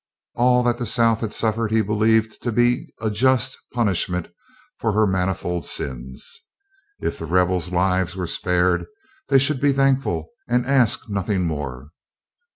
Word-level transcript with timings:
All 0.33 0.63
that 0.63 0.79
the 0.79 0.87
South 0.87 1.19
had 1.19 1.31
suffered 1.31 1.69
he 1.69 1.83
believed 1.83 2.41
to 2.41 2.51
be 2.51 2.91
a 2.99 3.11
just 3.11 3.59
punishment 3.71 4.29
for 4.79 4.93
her 4.93 5.05
manifold 5.05 5.63
sins. 5.63 6.41
If 6.99 7.19
the 7.19 7.27
Rebels' 7.27 7.71
lives 7.71 8.15
were 8.15 8.25
spared, 8.25 8.87
they 9.27 9.37
should 9.37 9.61
be 9.61 9.73
thankful, 9.73 10.29
and 10.47 10.65
ask 10.65 11.07
nothing 11.07 11.45
more. 11.45 11.91